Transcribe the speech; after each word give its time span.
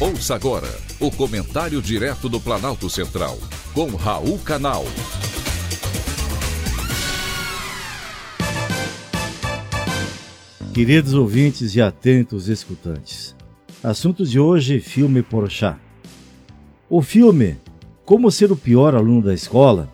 Ouça 0.00 0.34
agora 0.34 0.66
o 0.98 1.08
comentário 1.08 1.80
direto 1.80 2.28
do 2.28 2.40
Planalto 2.40 2.90
Central, 2.90 3.38
com 3.72 3.86
Raul 3.94 4.40
Canal. 4.40 4.84
Queridos 10.74 11.14
ouvintes 11.14 11.76
e 11.76 11.80
atentos 11.80 12.48
escutantes, 12.48 13.36
assunto 13.84 14.26
de 14.26 14.40
hoje: 14.40 14.80
filme 14.80 15.22
Porchat. 15.22 15.78
O 16.90 17.00
filme 17.00 17.56
Como 18.04 18.32
Ser 18.32 18.50
o 18.50 18.56
Pior 18.56 18.96
Aluno 18.96 19.22
da 19.22 19.32
Escola, 19.32 19.88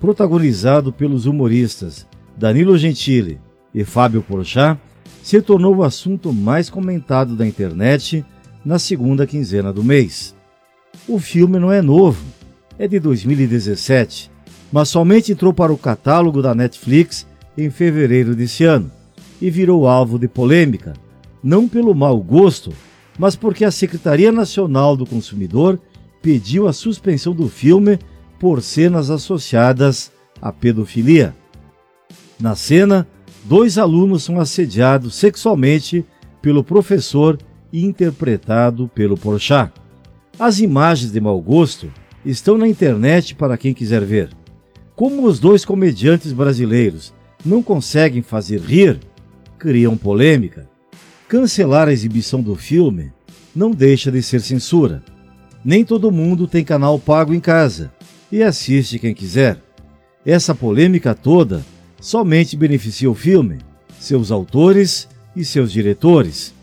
protagonizado 0.00 0.92
pelos 0.92 1.26
humoristas 1.26 2.08
Danilo 2.36 2.76
Gentili 2.76 3.40
e 3.72 3.84
Fábio 3.84 4.20
Porchat, 4.20 4.80
se 5.22 5.40
tornou 5.40 5.76
o 5.76 5.84
assunto 5.84 6.32
mais 6.32 6.68
comentado 6.68 7.36
da 7.36 7.46
internet 7.46 8.26
na 8.64 8.78
segunda 8.78 9.26
quinzena 9.26 9.72
do 9.72 9.84
mês. 9.84 10.34
O 11.06 11.18
filme 11.18 11.58
não 11.58 11.70
é 11.70 11.82
novo, 11.82 12.24
é 12.78 12.88
de 12.88 12.98
2017, 12.98 14.30
mas 14.72 14.88
somente 14.88 15.32
entrou 15.32 15.52
para 15.52 15.72
o 15.72 15.78
catálogo 15.78 16.40
da 16.40 16.54
Netflix 16.54 17.26
em 17.56 17.70
fevereiro 17.70 18.34
desse 18.34 18.64
ano 18.64 18.90
e 19.40 19.50
virou 19.50 19.86
alvo 19.86 20.18
de 20.18 20.26
polêmica, 20.26 20.94
não 21.42 21.68
pelo 21.68 21.94
mau 21.94 22.18
gosto, 22.18 22.72
mas 23.18 23.36
porque 23.36 23.64
a 23.64 23.70
Secretaria 23.70 24.32
Nacional 24.32 24.96
do 24.96 25.06
Consumidor 25.06 25.78
pediu 26.22 26.66
a 26.66 26.72
suspensão 26.72 27.34
do 27.34 27.48
filme 27.48 27.98
por 28.40 28.62
cenas 28.62 29.10
associadas 29.10 30.10
à 30.40 30.50
pedofilia. 30.50 31.34
Na 32.40 32.56
cena, 32.56 33.06
dois 33.44 33.78
alunos 33.78 34.24
são 34.24 34.40
assediados 34.40 35.14
sexualmente 35.14 36.04
pelo 36.40 36.64
professor 36.64 37.38
interpretado 37.82 38.88
pelo 38.94 39.16
Porchat. 39.16 39.72
As 40.38 40.60
imagens 40.60 41.10
de 41.10 41.20
mau 41.20 41.40
gosto 41.40 41.90
estão 42.24 42.56
na 42.56 42.68
internet 42.68 43.34
para 43.34 43.56
quem 43.56 43.74
quiser 43.74 44.04
ver. 44.04 44.30
Como 44.94 45.26
os 45.26 45.40
dois 45.40 45.64
comediantes 45.64 46.32
brasileiros 46.32 47.12
não 47.44 47.62
conseguem 47.62 48.22
fazer 48.22 48.60
rir, 48.60 49.00
criam 49.58 49.96
polêmica. 49.96 50.68
Cancelar 51.28 51.88
a 51.88 51.92
exibição 51.92 52.40
do 52.40 52.54
filme 52.54 53.12
não 53.54 53.70
deixa 53.70 54.10
de 54.10 54.22
ser 54.22 54.40
censura. 54.40 55.02
Nem 55.64 55.84
todo 55.84 56.12
mundo 56.12 56.46
tem 56.46 56.62
canal 56.62 56.98
pago 56.98 57.34
em 57.34 57.40
casa 57.40 57.92
e 58.30 58.42
assiste 58.42 58.98
quem 58.98 59.14
quiser. 59.14 59.58
Essa 60.24 60.54
polêmica 60.54 61.14
toda 61.14 61.64
somente 62.00 62.56
beneficia 62.56 63.10
o 63.10 63.14
filme, 63.14 63.58
seus 63.98 64.30
autores 64.30 65.08
e 65.34 65.44
seus 65.44 65.72
diretores. 65.72 66.54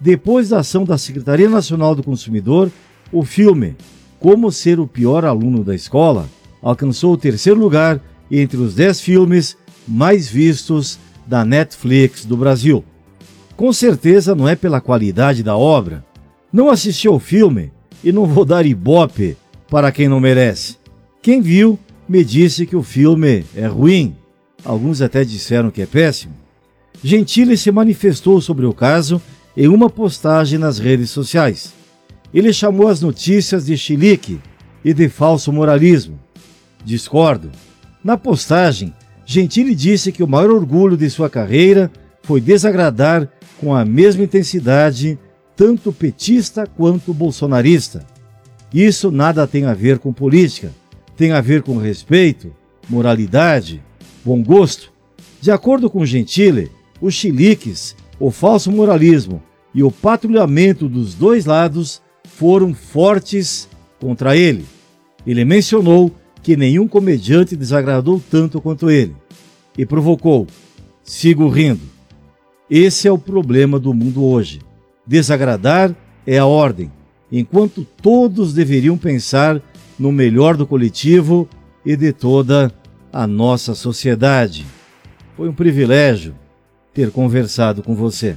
Depois 0.00 0.50
da 0.50 0.60
ação 0.60 0.84
da 0.84 0.96
Secretaria 0.96 1.48
Nacional 1.48 1.94
do 1.94 2.04
Consumidor, 2.04 2.70
o 3.10 3.24
filme 3.24 3.76
Como 4.20 4.52
Ser 4.52 4.78
o 4.78 4.86
Pior 4.86 5.24
Aluno 5.24 5.64
da 5.64 5.74
Escola 5.74 6.28
alcançou 6.62 7.12
o 7.12 7.16
terceiro 7.16 7.58
lugar 7.58 8.00
entre 8.30 8.56
os 8.58 8.74
dez 8.74 9.00
filmes 9.00 9.56
mais 9.86 10.28
vistos 10.28 10.98
da 11.26 11.44
Netflix 11.44 12.24
do 12.24 12.36
Brasil. 12.36 12.84
Com 13.56 13.72
certeza 13.72 14.36
não 14.36 14.48
é 14.48 14.54
pela 14.54 14.80
qualidade 14.80 15.42
da 15.42 15.56
obra. 15.56 16.04
Não 16.52 16.70
assisti 16.70 17.08
ao 17.08 17.18
filme 17.18 17.72
e 18.04 18.12
não 18.12 18.24
vou 18.24 18.44
dar 18.44 18.64
ibope 18.64 19.36
para 19.68 19.90
quem 19.90 20.08
não 20.08 20.20
merece. 20.20 20.76
Quem 21.20 21.40
viu 21.40 21.76
me 22.08 22.24
disse 22.24 22.66
que 22.66 22.76
o 22.76 22.82
filme 22.82 23.44
é 23.54 23.66
ruim. 23.66 24.14
Alguns 24.64 25.02
até 25.02 25.24
disseram 25.24 25.70
que 25.70 25.82
é 25.82 25.86
péssimo. 25.86 26.34
Gentili 27.02 27.56
se 27.56 27.70
manifestou 27.70 28.40
sobre 28.40 28.64
o 28.64 28.72
caso 28.72 29.20
em 29.58 29.66
uma 29.66 29.90
postagem 29.90 30.56
nas 30.56 30.78
redes 30.78 31.10
sociais. 31.10 31.74
Ele 32.32 32.52
chamou 32.52 32.86
as 32.86 33.00
notícias 33.00 33.66
de 33.66 33.76
chilique 33.76 34.38
e 34.84 34.94
de 34.94 35.08
falso 35.08 35.52
moralismo. 35.52 36.16
Discordo. 36.84 37.50
Na 38.04 38.16
postagem, 38.16 38.94
Gentili 39.26 39.74
disse 39.74 40.12
que 40.12 40.22
o 40.22 40.28
maior 40.28 40.52
orgulho 40.52 40.96
de 40.96 41.10
sua 41.10 41.28
carreira 41.28 41.90
foi 42.22 42.40
desagradar 42.40 43.28
com 43.60 43.74
a 43.74 43.84
mesma 43.84 44.22
intensidade 44.22 45.18
tanto 45.56 45.92
petista 45.92 46.64
quanto 46.64 47.12
bolsonarista. 47.12 48.06
Isso 48.72 49.10
nada 49.10 49.44
tem 49.44 49.64
a 49.64 49.74
ver 49.74 49.98
com 49.98 50.12
política, 50.12 50.70
tem 51.16 51.32
a 51.32 51.40
ver 51.40 51.62
com 51.62 51.76
respeito, 51.78 52.54
moralidade, 52.88 53.82
bom 54.24 54.40
gosto. 54.40 54.92
De 55.40 55.50
acordo 55.50 55.90
com 55.90 56.06
Gentile, 56.06 56.70
os 57.00 57.12
chiliques, 57.14 57.96
o 58.20 58.30
falso 58.30 58.70
moralismo 58.70 59.42
e 59.74 59.82
o 59.82 59.90
patrulhamento 59.90 60.88
dos 60.88 61.14
dois 61.14 61.46
lados 61.46 62.00
foram 62.24 62.74
fortes 62.74 63.68
contra 64.00 64.36
ele. 64.36 64.64
Ele 65.26 65.44
mencionou 65.44 66.12
que 66.42 66.56
nenhum 66.56 66.88
comediante 66.88 67.56
desagradou 67.56 68.22
tanto 68.30 68.60
quanto 68.60 68.90
ele 68.90 69.14
e 69.76 69.84
provocou: 69.84 70.46
sigo 71.02 71.48
rindo. 71.48 71.82
Esse 72.70 73.08
é 73.08 73.12
o 73.12 73.18
problema 73.18 73.78
do 73.78 73.94
mundo 73.94 74.24
hoje. 74.24 74.60
Desagradar 75.06 75.94
é 76.26 76.38
a 76.38 76.44
ordem, 76.44 76.92
enquanto 77.32 77.86
todos 78.02 78.52
deveriam 78.52 78.96
pensar 78.98 79.62
no 79.98 80.12
melhor 80.12 80.56
do 80.56 80.66
coletivo 80.66 81.48
e 81.84 81.96
de 81.96 82.12
toda 82.12 82.72
a 83.12 83.26
nossa 83.26 83.74
sociedade. 83.74 84.66
Foi 85.36 85.48
um 85.48 85.54
privilégio 85.54 86.34
ter 86.92 87.10
conversado 87.10 87.82
com 87.82 87.94
você. 87.94 88.36